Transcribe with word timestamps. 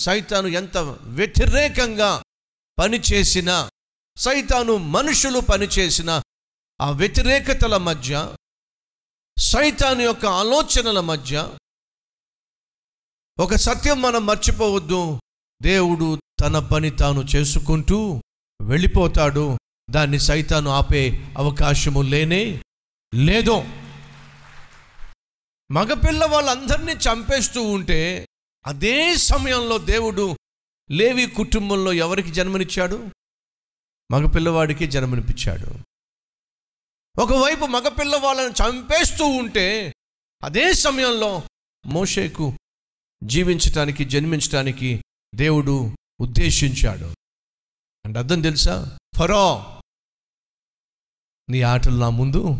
సైతాను 0.00 0.46
ఎంత 0.46 0.78
వ్యతిరేకంగా 1.02 2.22
పనిచేసినా 2.78 3.70
సైతాను 4.16 4.76
మనుషులు 4.76 5.40
పనిచేసిన 5.40 6.22
ఆ 6.80 6.90
వ్యతిరేకతల 6.90 7.76
మధ్య 7.76 8.36
సైతాను 9.38 10.02
యొక్క 10.02 10.26
ఆలోచనల 10.26 11.00
మధ్య 11.00 11.48
ఒక 13.38 13.54
సత్యం 13.54 14.02
మనం 14.02 14.26
మర్చిపోవద్దు. 14.26 15.20
దేవుడు 15.62 16.18
తన 16.40 16.58
పని 16.58 16.90
తాను 16.90 17.20
చేసుకుంటూ 17.20 18.22
వెళ్ళిపోతాడు. 18.60 19.58
దాన్ని 19.90 20.18
సైతాను 20.18 20.70
ఆపే 20.70 21.34
అవకాశము 21.38 22.02
లేనే 22.02 22.62
లేదో. 23.14 23.64
మగపిల్ల 25.70 26.24
వాళ్ళందరినీ 26.24 26.92
చంపేస్తూ 26.92 27.62
ఉంటే 27.62 28.26
అదే 28.66 29.16
సమయంలో 29.16 29.78
దేవుడు 29.78 30.36
లేవి 30.90 31.26
కుటుంబంలో 31.26 31.92
ఎవరికి 31.92 32.30
జన్మనిచ్చాడు? 32.30 33.08
మగపిల్లవాడికి 34.12 34.86
జన్మనిపించాడు. 34.86 35.78
ఒకవైపు 37.20 37.66
మగపిల్ల 37.66 38.16
వాళ్ళని 38.16 38.54
చంపేస్తూ 38.54 39.24
ఉంటే 39.24 39.94
అదే 40.42 40.72
సమయంలో 40.72 41.42
మోషేకు 41.86 42.58
జీవించటానికి 43.24 44.04
జన్మించటానికి 44.04 45.02
దేవుడు 45.34 45.94
ఉద్దేశించాడు. 46.20 47.14
అంటే 48.04 48.18
అర్థం 48.18 48.40
తెలుసా? 48.40 48.98
ఫరో 49.16 49.80
నీ 51.48 51.62
ఆటలు 51.62 51.96
నా 51.96 52.10
ముందు 52.10 52.56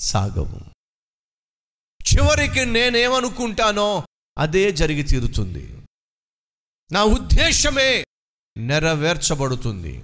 సాగవు. 0.00 0.60
చివరికి 2.14 2.64
నేనేమనుకుంటానో 2.64 4.06
అదే 4.38 4.72
జరిగి 4.72 5.02
తీరుతుంది. 5.02 5.86
నా 6.92 7.04
ఉద్దేశమే 7.04 8.04
నెరవేర్చబడుతుంది. 8.56 9.98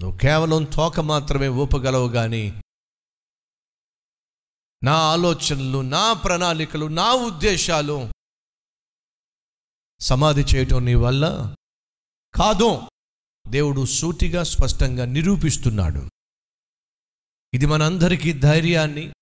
నువ్వు 0.00 0.18
కేవలం 0.18 0.64
తోక 0.64 1.00
మాత్రమే 1.00 1.48
ఊపగలవు 1.48 2.08
కానీ 2.08 2.62
నా 4.82 4.92
ఆలోచనలు 4.92 5.82
నా 5.82 6.12
ప్రణాళికలు 6.12 6.86
నా 6.86 7.14
ఉద్దేశాలు 7.14 8.10
సమాధి 10.00 10.40
చేయటం 10.40 10.84
నీ 10.84 10.94
వల్ల 10.94 11.54
కాదు. 12.34 12.88
దేవుడు 13.48 13.86
సూటిగా 13.86 14.42
స్పష్టంగా 14.42 15.04
నిరూపిస్తున్నాడు. 15.04 16.08
ఇది 17.54 17.66
మనందరికీ 17.66 18.32
ధైర్యాన్ని 18.32 19.12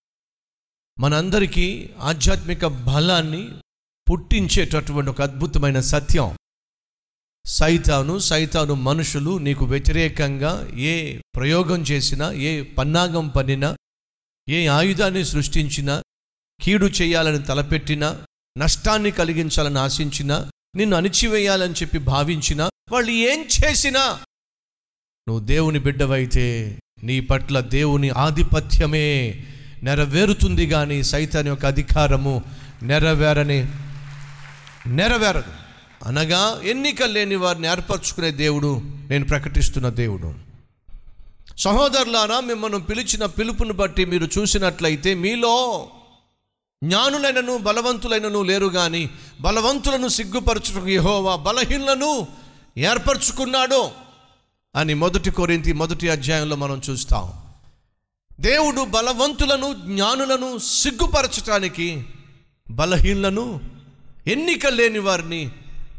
మనందరికీ 1.00 1.94
ఆధ్యాత్మిక 1.98 2.66
బలాన్ని 2.66 3.62
పుట్టించేటటువంటి 4.08 5.10
ఒక 5.10 5.22
అద్భుతమైన 5.22 5.80
సత్యం. 5.80 6.36
సైతాను 7.46 8.18
సైతాను 8.18 8.74
మనుషులు 8.74 9.38
నీకు 9.38 9.64
వ్యతిరేకంగా 9.64 10.68
ఏ 10.76 11.20
ప్రయోగం 11.36 11.80
చేసినా 11.82 12.32
ఏ 12.32 12.62
పన్నాగం 12.62 13.28
పన్నినా 13.28 13.76
ఏ 14.48 14.66
ఆయుధాన్ని 14.66 15.24
సృష్టించినా 15.24 16.02
కీడు 16.60 16.86
చేయాలని 16.86 17.42
తలపెట్టినా 17.42 18.24
నష్టాన్ని 18.58 19.10
కలిగించాలని 19.10 19.78
ఆశించినా 19.78 20.50
నిన్ను 20.76 20.96
అణిచివేయాలని 20.96 21.72
చెప్పి 21.72 21.98
భావించినా 21.98 22.70
వాళ్ళు 22.92 23.12
ఏం 23.12 23.46
చేసినా 23.56 24.04
నువ్వు 25.28 25.44
దేవుని 25.44 25.78
బిడ్డవైతే 25.78 26.78
నీ 27.02 27.20
పట్ల 27.20 27.60
దేవుని 27.60 28.10
ఆధిపత్యమే 28.10 29.08
నెరవేరుతుంది 29.82 30.66
కానీ 30.66 31.02
సైతాన్ 31.02 31.46
యొక్క 31.46 31.66
అధికారము 31.66 32.42
నెరవేరని 32.82 33.66
నెరవేరదు. 34.86 35.52
అనగా 36.04 36.60
ఎన్నిక 36.64 37.02
లేని 37.02 37.36
వారిని 37.36 37.68
ఏర్పరచుకునే 37.68 38.30
దేవుడు 38.30 38.80
నేను 38.84 39.24
ప్రకటిస్తున్న 39.24 39.88
దేవుడు. 39.88 40.34
సహోదరులారా 41.56 42.40
మిమ్మల్ని 42.40 42.80
పిలిచిన 42.80 43.26
పిలుపును 43.26 43.72
బట్టి 43.72 44.04
మీరు 44.04 44.28
చూసినట్లయితే 44.38 45.14
మీలో 45.14 45.88
జ్ఞానులైనను 46.84 47.58
బలవంతులైనను 47.58 48.42
లేరు 48.42 48.66
కానీ 48.66 49.10
బలవంతులను 49.40 50.08
సిగ్గుపరచుకు 50.08 50.88
యహోవా 50.88 51.36
బలహీనలను 51.36 52.26
ఏర్పరచుకున్నాడు 52.78 53.90
అని 54.76 54.94
మొదటి 54.94 55.30
కొరింతి 55.30 55.72
మొదటి 55.72 56.08
అధ్యాయంలో 56.08 56.56
మనం 56.56 56.80
చూస్తాం. 56.90 57.32
దేవుడు 58.40 58.84
బలవంతులను 58.84 59.72
జ్ఞానులను 59.72 60.58
సిగ్గుపరచటానికి 60.58 62.04
బలహీనలను 62.70 63.60
ఎన్నిక 64.26 64.66
లేని 64.66 64.98
వారిని 64.98 65.50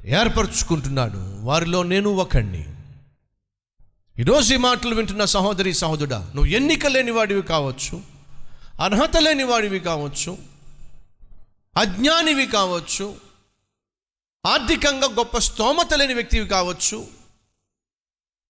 ఏర్పరచుకుంటున్నాడు. 0.06 1.46
వారిలో 1.46 1.84
నేను 1.84 2.10
ఒకణ్ణి. 2.10 2.66
ఈరోజు 4.20 4.54
ఈ 4.54 4.58
మాటలు 4.58 4.96
వింటున్న 4.96 5.26
సహోదరి 5.26 5.74
సహోదరుడా 5.74 6.20
నువ్వు 6.20 6.46
ఎన్నిక 6.46 6.88
లేని 6.88 7.12
వాడివి 7.12 7.42
కావచ్చు 7.42 8.02
అర్హత 8.82 9.18
లేని 9.18 9.44
వాడివి 9.44 9.80
కావచ్చు 9.80 10.38
అజ్ఞానివి 11.78 12.48
కావచ్చు 12.48 13.16
ఆర్థికంగా 14.46 15.08
గొప్ప 15.08 15.38
స్తోమత 15.38 15.94
లేని 15.94 16.14
వ్యక్తివి 16.14 16.48
కావచ్చు 16.48 17.08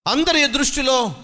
అందరి 0.08 0.48
దృష్టిలో 0.48 1.16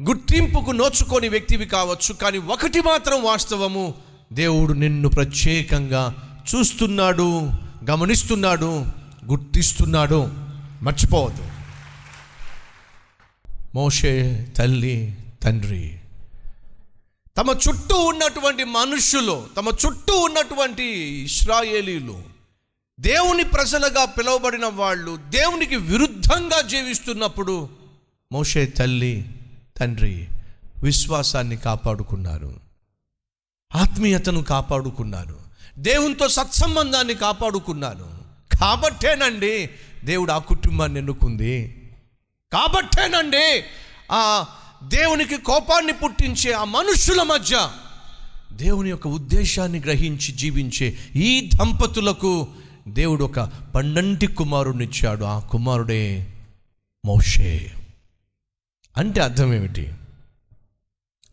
గుర్తింపుకు 0.00 0.70
నోచుకోని 0.70 1.28
వ్యక్తివి 1.28 1.66
కావచ్చు 1.66 2.14
కానీ 2.14 2.38
ఒకటి 2.38 2.80
మాత్రం 2.80 3.22
వాస్తవము 3.22 3.94
దేవుడు 4.32 4.72
నిన్ను 4.72 5.08
ప్రత్యేకంగా 5.08 6.25
చూస్తున్నాడు 6.54 7.50
గమనిస్తున్నాడు 7.90 8.86
గుర్తిస్తున్నాడు. 9.24 10.30
మర్చిపోవద్దు. 10.82 11.48
మోషే 13.74 14.46
తల్లి 14.56 15.16
తండ్రి 15.42 16.00
తమ 17.36 17.58
చుట్టూ 17.68 17.96
ఉన్నటువంటి 17.96 18.64
మనుషులు 18.64 19.46
తమ 19.56 19.68
చుట్టూ 19.68 20.14
ఉన్నటువంటి 20.14 20.84
ఇస్రాయేలీలు 21.24 22.22
దేవుని 23.00 23.44
ప్రజలుగా 23.44 24.04
పిలువబడిన 24.04 24.66
వాళ్ళు 24.66 25.16
దేవునికి 25.16 25.76
విరుద్ధంగా 25.76 26.60
జీవిస్తున్నప్పుడు 26.60 27.68
మోషే 28.32 28.66
తల్లి 28.66 29.34
తండ్రి 29.76 30.28
విశ్వాసాన్ని 30.82 31.56
కాపాడుకున్నారు. 31.56 32.54
ఆత్మీయతను 33.74 34.42
కాపాడుకున్నారు. 34.42 35.45
దేవునితో 35.78 36.28
సత్సంబంధాన్ని 36.28 37.14
కాపాడుకున్నాను. 37.14 38.16
కాబట్టేనండి 38.60 39.70
దేవుడు 40.04 40.32
ఆ 40.32 40.38
కుటుంబాన్ని 40.38 40.98
ఎన్నుకుంది. 40.98 41.82
కాబట్టేనండి 42.52 43.64
ఆ 44.12 44.46
దేవునికి 44.82 45.36
కోపాన్ని 45.36 45.92
పుట్టించే 45.92 46.52
ఆ 46.52 46.64
మనుషుల 46.64 47.22
మధ్య 47.22 47.70
దేవుని 48.52 48.90
యొక్క 48.90 49.08
ఉద్దేశాన్ని 49.08 49.80
గ్రహించి 49.80 50.32
జీవించే 50.32 50.98
ఈ 51.16 51.50
దంపతులకు 51.60 52.48
దేవుడు 52.88 53.24
ఒక 53.24 53.40
పండంటి 53.74 54.26
కుమారుడిచ్చాడు 54.26 55.24
ఆ 55.24 55.38
కుమారుడే 55.38 56.32
మోషే. 57.04 57.72
అంటే 58.96 59.20
అర్థం 59.20 59.54
ఏమిటి? 59.54 59.92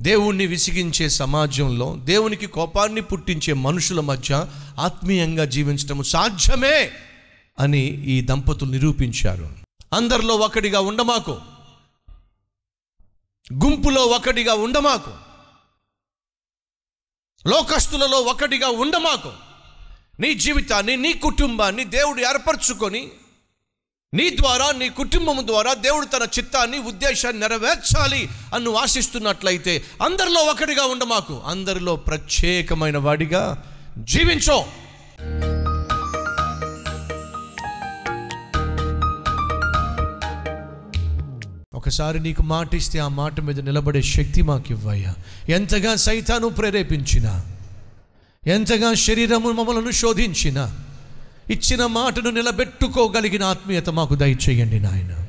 దేవుణ్ణి 0.03 0.47
విసిగించే 0.47 1.09
సమాజంలో 1.09 1.96
దేవునికి 1.96 2.47
కోపాన్ని 2.47 3.02
పుట్టించే 3.02 3.53
మనుషుల 3.53 4.00
మధ్య 4.00 4.46
ఆత్మీయంగా 4.80 5.46
జీవించడం 5.46 6.03
సాధ్యమే 6.03 6.91
అని 7.59 7.80
ఈ 8.06 8.22
దంపతులు 8.22 8.72
నిరూపించారు. 8.72 9.50
అందరిలో 9.94 10.36
ఒకటిగా 10.36 10.80
ఉండమాకు. 10.80 11.31
గుంపులో 13.53 14.02
ఒకటిగా 14.02 14.53
ఉండమాకు. 14.53 15.12
లోకస్తులలో 17.50 18.20
ఒకటిగా 18.20 18.67
ఉండమాకు. 18.67 19.34
నీ 20.20 20.34
జీవితాన్ని 20.34 20.97
నీ 20.97 21.14
కుటుంబాన్ని 21.14 21.84
దేవుడు 21.84 22.22
ఏర్పరచుకొని 22.22 23.11
నీ 24.14 24.30
ద్వారా 24.30 24.72
నీ 24.72 24.90
కుటుంబం 24.90 25.48
ద్వారా 25.48 25.74
దేవుడు 25.74 26.06
తన 26.06 26.24
చిత్తాన్ని 26.24 26.80
ఉద్దేశాన్ని 26.80 27.42
నెరవేర్చాలి 27.42 28.30
అని 28.54 28.78
ఆశిస్తున్నట్లయితే 28.78 29.84
అందరిలో 30.02 30.42
ఒకటిగా 30.42 30.86
ఉండ 30.86 31.04
మాకు. 31.04 31.42
అందరిలో 31.46 31.96
ప్రత్యేకమైన 31.96 32.98
వాడిగా 32.98 33.64
జీవించో. 33.98 34.66
ఒకసారి 41.74 42.20
నీకు 42.20 42.42
మాట 42.42 42.76
ఇస్తే 42.76 43.00
ఆ 43.00 43.08
మాట 43.08 43.40
మీద 43.40 43.60
నిలబడే 43.60 44.02
శక్తి 44.02 44.42
మాకు 44.42 44.72
ఇవ్వయ్యా 44.72 45.16
ఎంతగా 45.50 45.96
సైతాను 45.96 46.50
ప్రేరేపించిన 46.50 47.42
ఎంతగా 48.48 48.94
శరీరము 48.94 49.52
మమ్మలను 49.52 49.92
శోధించిన 49.92 50.83
ఇచ్చిన 51.49 51.85
మాటను 51.85 52.29
నిలబెట్టుకోగలిగిన 52.29 53.43
ఆత్మీయత 53.43 53.90
మాకు 53.90 54.16
దయచేయండి 54.16 54.79
నాయన. 54.79 55.25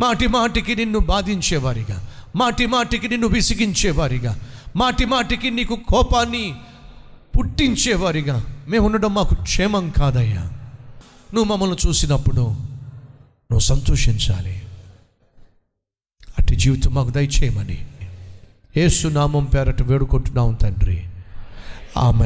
మాటి 0.00 0.26
మాటికి 0.26 0.74
నిన్ను 0.74 0.98
బాధించేవారిగా 0.98 2.08
మాటి 2.36 2.66
మాటికి 2.66 3.08
నిన్ను 3.08 3.26
విసిగించేవారిగా 3.26 4.40
మాటి 4.76 5.04
మాటికి 5.04 5.50
నీకు 5.50 5.80
కోపాన్ని 5.88 6.54
పుట్టించేవారిగా 7.38 8.64
మేము 8.68 8.86
ఉండడం 8.86 9.14
మాకు 9.14 9.34
క్షేమం 9.34 9.90
కాదయ్యా. 9.90 10.52
నువ్వు 11.34 11.44
మమ్మల్ని 11.44 11.88
చూసినప్పుడు 11.88 12.40
నువ్వు 12.40 13.58
సంతోషించాలి. 13.58 14.62
అట్టి 16.38 16.56
జీవితం 16.56 16.94
మాకు 16.94 17.10
దయచేయమని. 17.10 17.86
ఏసునామం 18.76 19.44
పేరట 19.44 19.82
వేడుకుంటున్నాం 19.82 20.54
తండ్రి. 20.54 21.04
ఆమె 21.96 22.22